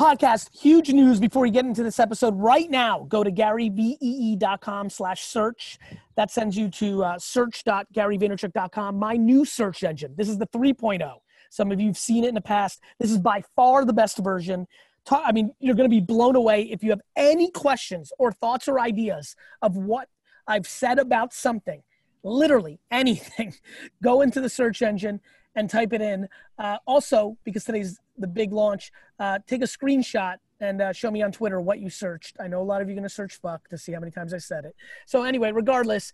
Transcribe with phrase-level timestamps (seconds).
[0.00, 2.34] podcast, huge news before we get into this episode.
[2.34, 5.78] Right now, go to garyvee.com slash search.
[6.16, 10.14] That sends you to uh, search.garyvaynerchuk.com, my new search engine.
[10.16, 11.16] This is the 3.0.
[11.50, 12.80] Some of you have seen it in the past.
[12.98, 14.66] This is by far the best version.
[15.10, 18.68] I mean, you're going to be blown away if you have any questions or thoughts
[18.68, 20.08] or ideas of what
[20.46, 21.82] I've said about something,
[22.22, 23.52] literally anything.
[24.02, 25.20] Go into the search engine
[25.54, 26.28] and type it in.
[26.58, 31.22] Uh, also, because today's the big launch, uh, take a screenshot and uh, show me
[31.22, 32.36] on Twitter what you searched.
[32.38, 34.12] I know a lot of you are going to search fuck to see how many
[34.12, 34.74] times I said it.
[35.06, 36.12] So, anyway, regardless,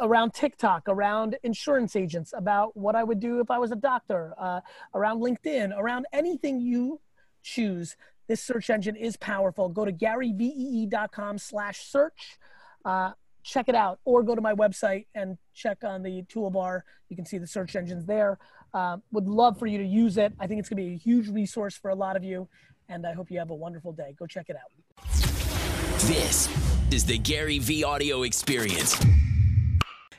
[0.00, 4.34] around TikTok, around insurance agents, about what I would do if I was a doctor,
[4.38, 4.60] uh,
[4.94, 7.00] around LinkedIn, around anything you
[7.42, 7.96] choose.
[8.28, 9.68] This search engine is powerful.
[9.68, 12.38] Go to garyvee.com slash search.
[13.46, 16.80] Check it out or go to my website and check on the toolbar.
[17.08, 18.38] You can see the search engines there.
[18.74, 20.32] Uh, would love for you to use it.
[20.40, 22.48] I think it's going to be a huge resource for a lot of you.
[22.88, 24.16] And I hope you have a wonderful day.
[24.18, 24.72] Go check it out.
[26.00, 26.48] This
[26.90, 29.00] is the GaryVee audio experience.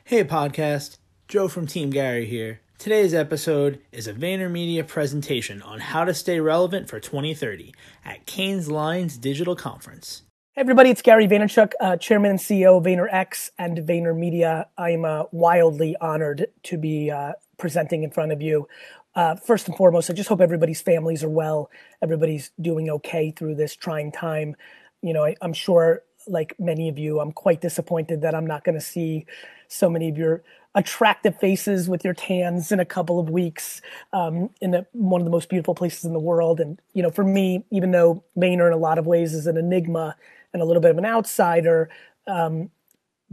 [0.04, 0.96] Hey, podcast.
[1.28, 2.62] Joe from Team Gary here.
[2.78, 7.74] Today's episode is a VaynerMedia presentation on how to stay relevant for 2030
[8.06, 10.22] at Cannes Lions Digital Conference.
[10.58, 14.66] Everybody, it's Gary Vaynerchuk, uh, Chairman and CEO of VaynerX and VaynerMedia.
[14.76, 18.66] I'm uh, wildly honored to be uh, presenting in front of you.
[19.14, 21.70] Uh, first and foremost, I just hope everybody's families are well,
[22.02, 24.56] everybody's doing okay through this trying time.
[25.00, 28.64] You know, I, I'm sure, like many of you, I'm quite disappointed that I'm not
[28.64, 29.26] going to see
[29.68, 30.42] so many of your
[30.74, 33.80] attractive faces with your tans in a couple of weeks
[34.12, 36.58] um, in one of the most beautiful places in the world.
[36.58, 39.56] And, you know, for me, even though Vayner in a lot of ways is an
[39.56, 40.16] enigma
[40.52, 41.88] and a little bit of an outsider
[42.26, 42.70] um,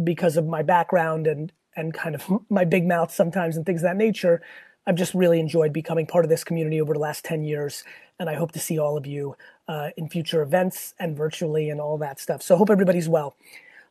[0.04, 3.90] because of my background and, and kind of my big mouth sometimes and things of
[3.90, 4.42] that nature,
[4.88, 7.84] I've just really enjoyed becoming part of this community over the last 10 years.
[8.20, 9.36] And I hope to see all of you
[9.68, 12.42] uh, in future events and virtually and all that stuff.
[12.42, 13.36] So hope everybody's well.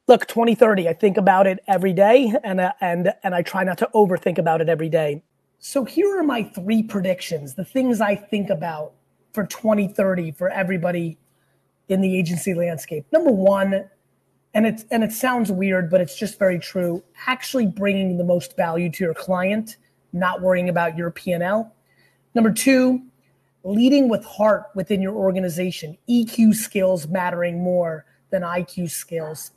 [0.06, 3.78] Look, 2030, I think about it every day and, uh, and, and I try not
[3.78, 5.22] to overthink about it every day.
[5.58, 8.92] So here are my three predictions, the things I think about
[9.32, 11.18] for 2030 for everybody
[11.88, 13.06] in the agency landscape.
[13.12, 13.88] Number one,
[14.54, 17.02] and it's and it sounds weird, but it's just very true.
[17.26, 19.76] Actually, bringing the most value to your client,
[20.12, 21.74] not worrying about your P and L.
[22.34, 23.02] Number two,
[23.64, 25.96] leading with heart within your organization.
[26.08, 29.52] EQ skills mattering more than IQ skills.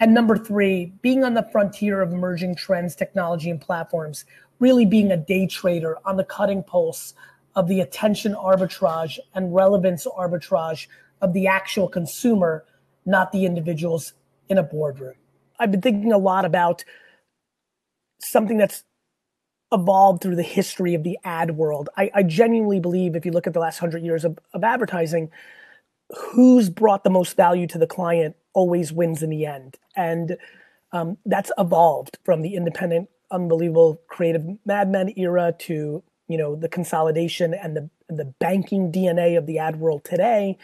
[0.00, 4.24] And number three, being on the frontier of emerging trends, technology, and platforms.
[4.60, 7.14] Really being a day trader on the cutting pulse
[7.56, 10.86] of the attention arbitrage and relevance arbitrage
[11.24, 12.64] of the actual consumer,
[13.06, 14.12] not the individuals
[14.50, 15.14] in a boardroom.
[15.58, 16.84] I've been thinking a lot about
[18.20, 18.84] something that's
[19.72, 21.88] evolved through the history of the ad world.
[21.96, 25.30] I, I genuinely believe if you look at the last hundred years of, of advertising,
[26.32, 29.78] who's brought the most value to the client always wins in the end.
[29.96, 30.36] And
[30.92, 36.68] um, that's evolved from the independent, unbelievable creative Mad Men era to you know the
[36.68, 40.58] consolidation and the the banking DNA of the ad world today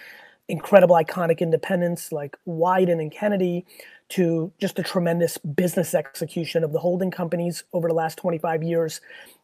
[0.51, 3.65] incredible iconic independence like Wieden and Kennedy
[4.11, 9.01] to just the tremendous business execution of the holding companies over the last 25 years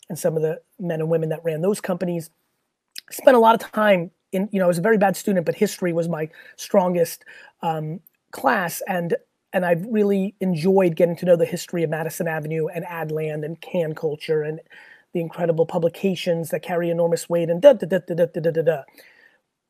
[0.09, 2.31] and some of the men and women that ran those companies.
[3.11, 5.55] Spent a lot of time in, you know, I was a very bad student, but
[5.55, 7.25] history was my strongest
[7.63, 8.01] um,
[8.33, 8.83] class.
[8.89, 9.17] And
[9.53, 13.59] and I've really enjoyed getting to know the history of Madison Avenue and Adland and
[13.61, 14.61] Cannes culture and
[15.15, 18.63] the incredible publications that carry enormous weight and da da da da da da da
[18.63, 18.83] da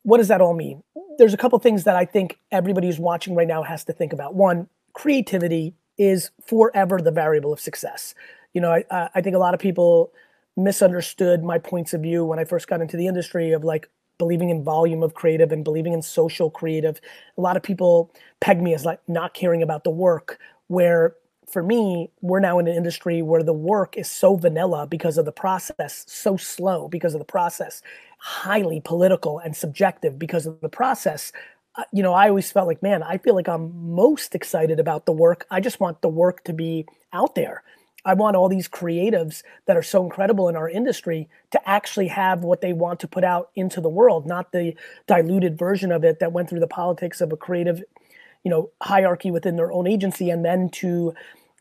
[0.07, 0.83] what does that all mean?
[1.17, 4.13] There's a couple things that I think everybody who's watching right now has to think
[4.13, 4.35] about.
[4.35, 8.15] One, creativity is forever the variable of success.
[8.53, 10.13] You know, I, I think a lot of people
[10.55, 14.49] misunderstood my points of view when I first got into the industry of like believing
[14.49, 17.01] in volume of creative and believing in social creative.
[17.37, 21.15] A lot of people peg me as like not caring about the work, where
[21.49, 25.25] for me, we're now in an industry where the work is so vanilla because of
[25.25, 27.81] the process, so slow because of the process,
[28.19, 31.31] highly political and subjective because of the process.
[31.75, 35.05] Uh, you know, I always felt like, man, I feel like I'm most excited about
[35.05, 35.45] the work.
[35.49, 37.63] I just want the work to be out there.
[38.03, 42.43] I want all these creatives that are so incredible in our industry to actually have
[42.43, 44.75] what they want to put out into the world, not the
[45.07, 47.83] diluted version of it that went through the politics of a creative,
[48.43, 51.13] you know, hierarchy within their own agency and then to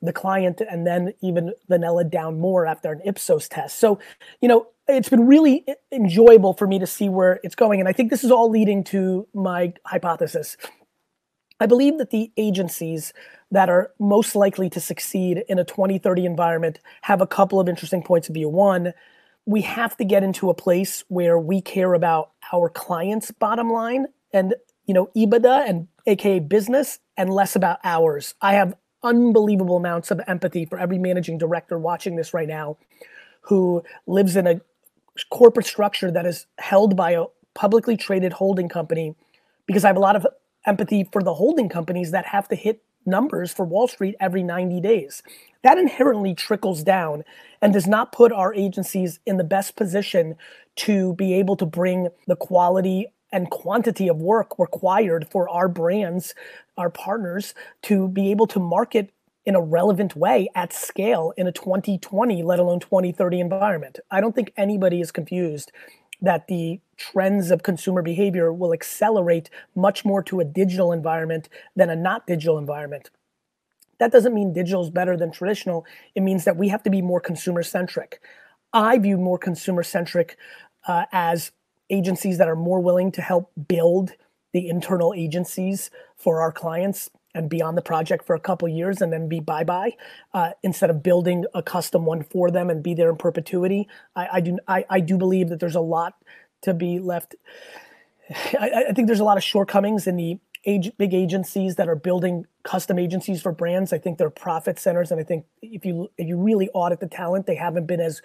[0.03, 3.79] the client and then even vanilla down more after an Ipsos test.
[3.79, 3.99] So,
[4.41, 7.81] you know, it's been really enjoyable for me to see where it's going.
[7.81, 10.57] And I think this is all leading to my hypothesis.
[11.59, 13.13] I believe that the agencies
[13.51, 18.03] that are most likely to succeed in a 2030 environment have a couple of interesting
[18.03, 18.49] points of view.
[18.49, 18.93] One,
[19.47, 24.07] we have to get into a place where we care about our clients' bottom line
[24.33, 24.55] and
[24.87, 28.35] you know EBITDA and aka business and less about hours.
[28.41, 32.77] I have unbelievable amounts of empathy for every managing director watching this right now
[33.43, 34.61] who lives in a
[35.31, 37.25] corporate structure that is held by a
[37.55, 39.15] publicly traded holding company
[39.67, 40.27] because I have a lot of
[40.67, 44.81] empathy for the holding companies that have to hit numbers for Wall Street every 90
[44.81, 45.23] days.
[45.63, 47.25] That inherently trickles down
[47.63, 50.37] and does not put our agencies in the best position
[50.77, 53.07] to be able to bring the quality
[53.37, 56.35] and quantity of work required for our brands,
[56.79, 57.53] our partners,
[57.83, 59.13] to be able to market
[59.45, 64.01] in a relevant way at scale in a 2020, let alone 2030 environment.
[64.11, 65.71] I don't think anybody is confused
[66.23, 71.91] that the trends of consumer behavior will accelerate much more to a digital environment than
[71.91, 73.11] a not digital environment.
[73.99, 75.85] That doesn't mean digital is better than traditional.
[76.15, 78.19] It means that we have to be more consumer centric.
[78.73, 80.39] I view more consumer centric
[80.89, 81.53] uh, as
[81.91, 84.13] agencies that are more willing to help build
[84.53, 89.03] the internal agencies for our clients and be on the project for a couple years
[89.03, 89.93] and then be bye bye
[90.33, 93.87] uh, instead of building a custom one for them and be there in perpetuity.
[94.17, 96.15] I, I do I, I, do believe that there's a lot
[96.63, 97.35] to be left.
[98.59, 101.95] I, I think there's a lot of shortcomings in the age, big agencies that are
[101.95, 103.93] building custom agencies for brands.
[103.93, 107.07] I think they're profit centers, and I think if you if you really audit the
[107.07, 108.23] talent, they haven't been as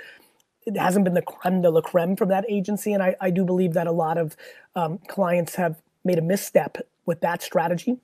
[0.65, 2.93] it hasn't been the creme de la creme from that agency.
[2.93, 4.35] And I, I do believe that a lot of
[4.75, 7.97] um, clients have made a misstep with that strategy.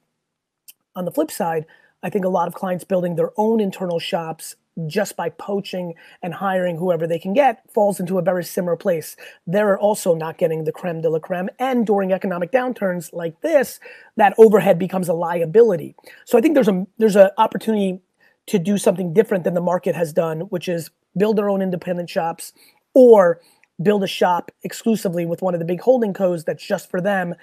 [0.95, 1.65] On the flip side,
[2.03, 4.55] I think a lot of clients building their own internal shops
[4.85, 9.15] just by poaching and hiring whoever they can get falls into a very similar place.
[9.47, 11.49] They're also not getting the creme de la creme.
[11.57, 13.79] And during economic downturns like this,
[14.17, 15.95] that overhead becomes a liability.
[16.25, 18.01] So I think there's a there's an opportunity
[18.47, 22.09] to do something different than the market has done, which is build their own independent
[22.09, 22.53] shops
[22.93, 23.41] or
[23.81, 27.35] build a shop exclusively with one of the big holding codes that's just for them.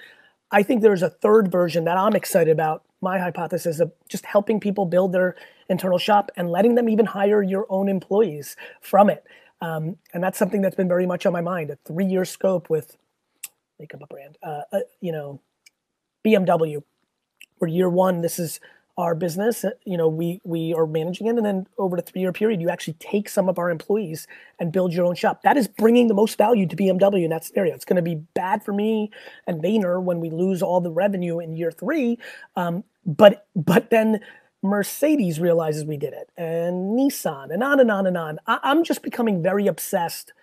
[0.51, 2.83] I think there's a third version that I'm excited about.
[3.01, 5.35] My hypothesis of just helping people build their
[5.69, 9.23] internal shop and letting them even hire your own employees from it.
[9.61, 11.69] Um, and that's something that's been very much on my mind.
[11.69, 12.97] A three-year scope with
[13.79, 15.41] make up a brand, uh, uh, you know,
[16.25, 16.83] BMW.
[17.57, 18.59] Where year one, this is
[18.97, 22.21] our business uh, you know we we are managing it and then over the three
[22.21, 24.27] year period you actually take some of our employees
[24.59, 25.41] and build your own shop.
[25.43, 27.75] That is bringing the most value to bmw in that scenario.
[27.75, 29.11] It's going to be bad for me
[29.47, 32.17] and Vayner when we lose all the revenue in year three
[32.55, 34.19] um, but but then
[34.61, 38.39] mercedes realizes we did it and nissan and on and on and on.
[38.47, 40.33] I, i'm just becoming very obsessed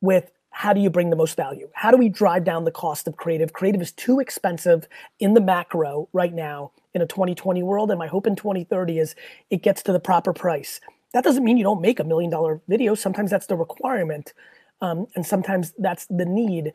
[0.00, 1.68] with how do you bring the most value?
[1.72, 3.52] How do we drive down the cost of creative?
[3.52, 4.88] Creative is too expensive
[5.20, 7.92] in the macro right now in a 2020 world.
[7.92, 9.14] And my hope in 2030 is
[9.50, 10.80] it gets to the proper price.
[11.14, 12.96] That doesn't mean you don't make a million dollar video.
[12.96, 14.32] Sometimes that's the requirement.
[14.80, 16.72] Um, and sometimes that's the need.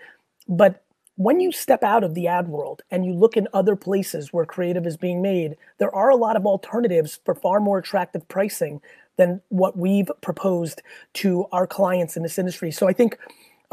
[0.47, 0.85] But
[1.17, 4.45] when you step out of the ad world and you look in other places where
[4.45, 8.79] creative is being made, there are a lot of alternatives for far more attractive pricing
[9.17, 10.81] than what we've proposed
[11.15, 12.71] to our clients in this industry.
[12.71, 13.17] So I think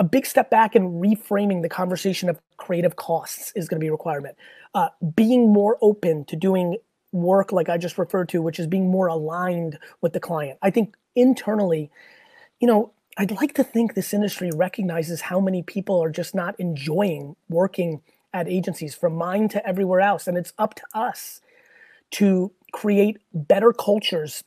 [0.00, 3.88] a big step back in reframing the conversation of creative costs is going to be
[3.88, 4.34] a requirement.
[4.74, 6.78] Uh, being more open to doing
[7.12, 10.58] work like I just referred to, which is being more aligned with the client.
[10.62, 11.90] I think internally,
[12.60, 16.58] you know, I'd like to think this industry recognizes how many people are just not
[16.58, 18.00] enjoying working
[18.32, 20.26] at agencies from mine to everywhere else.
[20.26, 21.42] And it's up to us
[22.12, 24.44] to create better cultures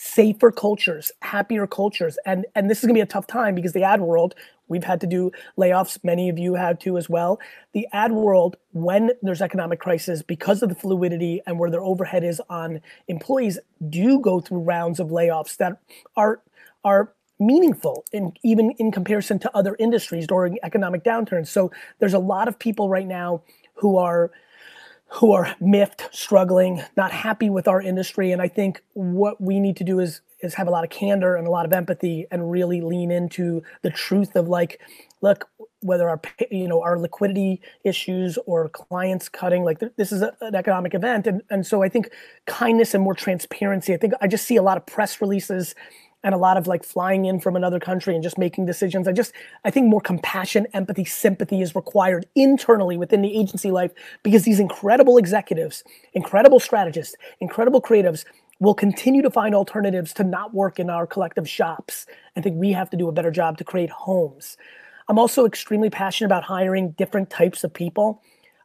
[0.00, 2.18] safer cultures, happier cultures.
[2.24, 4.36] And and this is gonna be a tough time because the ad world,
[4.68, 7.40] we've had to do layoffs, many of you have too as well.
[7.72, 12.24] The ad world, when there's economic crisis, because of the fluidity and where their overhead
[12.24, 13.58] is on employees,
[13.88, 15.80] do go through rounds of layoffs that
[16.16, 16.42] are
[16.84, 21.48] are meaningful in even in comparison to other industries during economic downturns.
[21.48, 23.42] So there's a lot of people right now
[23.74, 24.30] who are
[25.10, 28.30] who are miffed, struggling, not happy with our industry.
[28.30, 31.36] And I think what we need to do is is have a lot of candor
[31.36, 34.80] and a lot of empathy and really lean into the truth of like,
[35.20, 35.48] look,
[35.80, 40.54] whether our you know our liquidity issues or clients cutting, like this is a, an
[40.54, 42.10] economic event, and and so I think
[42.46, 43.94] kindness and more transparency.
[43.94, 45.74] I think I just see a lot of press releases
[46.24, 49.06] and a lot of like flying in from another country and just making decisions.
[49.06, 49.32] I just
[49.64, 53.92] I think more compassion, empathy, sympathy is required internally within the agency life
[54.22, 58.24] because these incredible executives, incredible strategists, incredible creatives
[58.60, 62.06] will continue to find alternatives to not work in our collective shops.
[62.36, 64.56] I think we have to do a better job to create homes.
[65.08, 68.22] I'm also extremely passionate about hiring different types of people.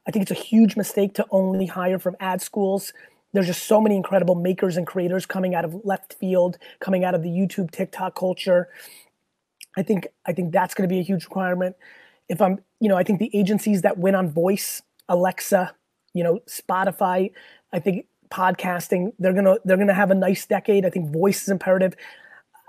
[0.07, 2.91] I think it's a huge mistake to only hire from ad schools
[3.33, 7.15] there's just so many incredible makers and creators coming out of left field, coming out
[7.15, 8.69] of the YouTube, TikTok culture.
[9.75, 11.75] I think I think that's going to be a huge requirement.
[12.29, 15.75] If I'm, you know, I think the agencies that win on voice Alexa,
[16.13, 17.31] you know, Spotify.
[17.73, 20.85] I think podcasting they're gonna they're gonna have a nice decade.
[20.85, 21.95] I think voice is imperative.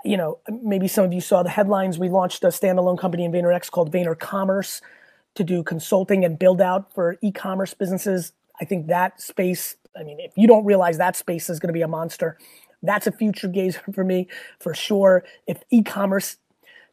[0.03, 1.97] You know, maybe some of you saw the headlines.
[1.97, 4.81] We launched a standalone company in VaynerX called Vayner Commerce
[5.33, 8.31] to do consulting and build out for e-commerce businesses.
[8.61, 9.75] I think that space.
[9.99, 12.37] I mean, if you don't realize that space is to be a monster,
[12.83, 14.27] that's a future gaze for me
[14.59, 15.23] for sure.
[15.47, 16.37] If e-commerce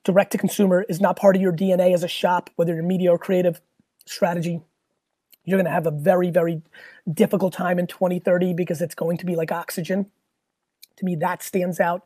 [0.05, 3.13] direct to consumer is not part of your DNA as a shop, whether you're media
[3.13, 3.61] or creative
[4.07, 4.63] strategy,
[5.45, 6.63] you're going to have a very, very
[7.13, 10.07] difficult time in 2030 because it's going to be like oxygen.
[10.97, 12.05] To me, that stands out.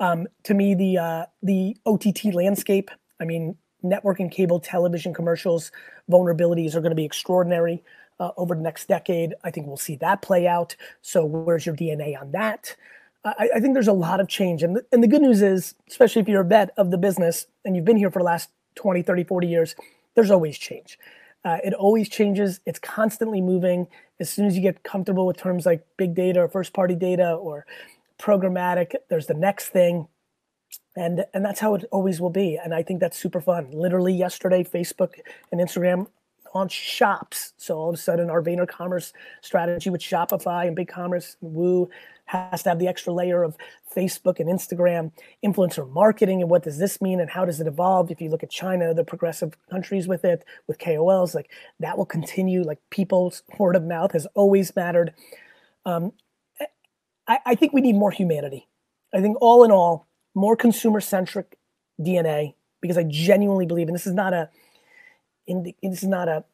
[0.00, 2.90] Um, to me, the uh, the OTT landscape.
[3.20, 5.70] I mean, network and cable television commercials
[6.10, 7.82] vulnerabilities are going to be extraordinary
[8.18, 9.34] uh, over the next decade.
[9.44, 10.74] I think we'll see that play out.
[11.02, 12.76] So, where's your DNA on that?
[13.24, 14.62] I, I think there's a lot of change.
[14.62, 17.46] And the, and the good news is, especially if you're a vet of the business
[17.64, 19.76] and you've been here for the last 20, 30, 40 years,
[20.14, 20.98] there's always change.
[21.44, 22.60] Uh, it always changes.
[22.66, 23.88] It's constantly moving.
[24.20, 27.32] As soon as you get comfortable with terms like big data or first party data
[27.32, 27.66] or
[28.18, 30.06] programmatic, there's the next thing.
[30.94, 32.58] And, and that's how it always will be.
[32.62, 33.70] And I think that's super fun.
[33.72, 35.14] Literally yesterday, Facebook
[35.50, 36.06] and Instagram
[36.54, 37.52] launched shops.
[37.56, 41.88] So all of a sudden, our Vayner Commerce strategy with Shopify and BigCommerce and Woo
[42.26, 43.56] has to have the extra layer of
[43.94, 45.12] Facebook and Instagram
[45.44, 46.40] influencer marketing.
[46.40, 47.20] And what does this mean?
[47.20, 48.10] And how does it evolve?
[48.10, 52.06] If you look at China, the progressive countries with it, with KOLs, like that will
[52.06, 52.62] continue.
[52.62, 55.12] Like people's word of mouth has always mattered.
[55.84, 56.12] Um,
[57.28, 58.68] I, I think we need more humanity.
[59.14, 61.58] I think all in all, more consumer centric
[62.00, 64.48] DNA, because I genuinely believe, and this is not a,
[65.46, 66.44] in, this is not a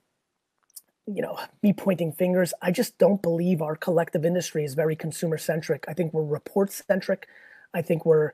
[1.14, 2.52] you know, me pointing fingers.
[2.60, 5.86] I just don't believe our collective industry is very consumer centric.
[5.88, 7.26] I think we're report centric.
[7.72, 8.32] I think we're,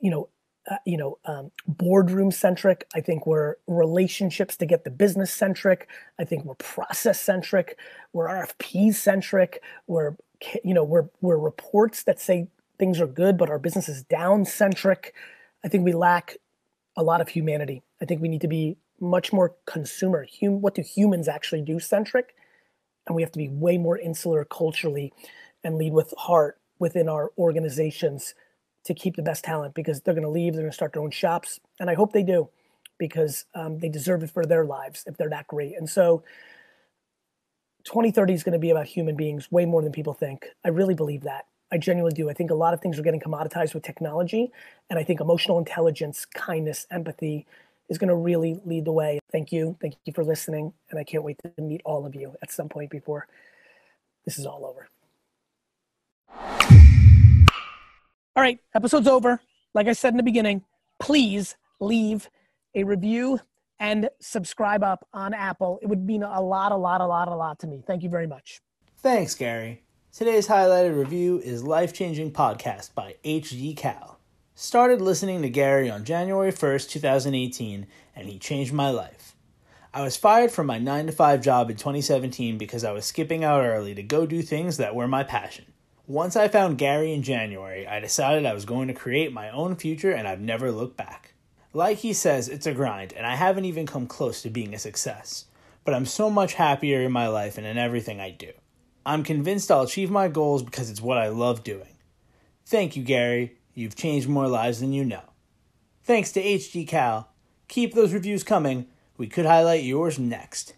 [0.00, 0.28] you know,
[0.70, 2.86] uh, you know, um, boardroom centric.
[2.94, 5.88] I think we're relationships to get the business centric.
[6.18, 7.78] I think we're process centric.
[8.12, 9.62] We're RFP centric.
[9.86, 10.16] We're,
[10.64, 14.44] you know, we're we're reports that say things are good, but our business is down
[14.44, 15.14] centric.
[15.64, 16.36] I think we lack
[16.96, 17.82] a lot of humanity.
[18.00, 20.26] I think we need to be much more consumer.
[20.40, 22.34] Hum, what do humans actually do centric?
[23.06, 25.12] And we have to be way more insular culturally
[25.64, 28.34] and lead with heart within our organizations
[28.84, 31.02] to keep the best talent because they're going to leave, they're going to start their
[31.02, 31.60] own shops.
[31.78, 32.48] And I hope they do
[32.98, 35.74] because um, they deserve it for their lives if they're that great.
[35.76, 36.22] And so
[37.84, 40.46] 2030 is going to be about human beings way more than people think.
[40.64, 41.46] I really believe that.
[41.72, 42.28] I genuinely do.
[42.28, 44.50] I think a lot of things are getting commoditized with technology.
[44.88, 47.46] And I think emotional intelligence, kindness, empathy,
[47.90, 49.18] is going to really lead the way.
[49.30, 49.76] Thank you.
[49.82, 50.72] Thank you for listening.
[50.88, 53.26] And I can't wait to meet all of you at some point before
[54.24, 54.88] this is all over.
[58.36, 59.40] All right, episode's over.
[59.74, 60.62] Like I said in the beginning,
[61.00, 62.30] please leave
[62.74, 63.40] a review
[63.80, 65.80] and subscribe up on Apple.
[65.82, 67.82] It would mean a lot, a lot, a lot, a lot to me.
[67.86, 68.60] Thank you very much.
[68.98, 69.82] Thanks, Gary.
[70.12, 74.19] Today's highlighted review is Life Changing Podcast by HG Cal.
[74.62, 79.34] Started listening to Gary on January 1st, 2018, and he changed my life.
[79.94, 83.42] I was fired from my 9 to 5 job in 2017 because I was skipping
[83.42, 85.64] out early to go do things that were my passion.
[86.06, 89.76] Once I found Gary in January, I decided I was going to create my own
[89.76, 91.32] future and I've never looked back.
[91.72, 94.78] Like he says, it's a grind, and I haven't even come close to being a
[94.78, 95.46] success.
[95.86, 98.52] But I'm so much happier in my life and in everything I do.
[99.06, 101.96] I'm convinced I'll achieve my goals because it's what I love doing.
[102.66, 103.56] Thank you, Gary.
[103.80, 105.22] You've changed more lives than you know.
[106.04, 107.30] Thanks to HG Cal.
[107.66, 108.88] Keep those reviews coming.
[109.16, 110.74] We could highlight yours next.